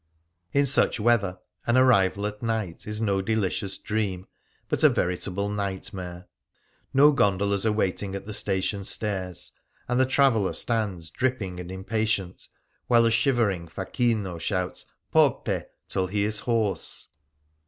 In 0.51 0.65
such 0.65 0.99
weather 0.99 1.37
an 1.67 1.77
arrival 1.77 2.25
at 2.25 2.41
night 2.41 2.87
is 2.87 2.99
no 2.99 3.21
delicious 3.21 3.77
dream, 3.77 4.25
but 4.67 4.83
a 4.83 4.89
veritable 4.89 5.47
night 5.47 5.93
mare. 5.93 6.27
No 6.91 7.11
gondolas 7.11 7.67
are 7.67 7.71
waiting 7.71 8.15
at 8.15 8.25
the 8.25 8.33
station 8.33 8.83
stairs, 8.83 9.51
and 9.87 9.99
the 9.99 10.07
traveller 10.07 10.53
stands 10.53 11.11
dripping 11.11 11.59
and 11.59 11.71
impatient, 11.71 12.47
while 12.87 13.05
a 13.05 13.11
shivering 13.11 13.67
facchino 13.67 14.39
shouts" 14.41 14.87
Poppe!" 15.13 15.65
till 15.87 16.07
he 16.07 16.23
is 16.23 16.39
hoarse. 16.39 17.09